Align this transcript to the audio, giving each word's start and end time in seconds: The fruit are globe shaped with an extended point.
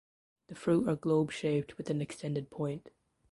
The 0.47 0.55
fruit 0.55 0.89
are 0.89 0.95
globe 0.95 1.31
shaped 1.31 1.77
with 1.77 1.91
an 1.91 2.01
extended 2.01 2.49
point. 2.49 2.89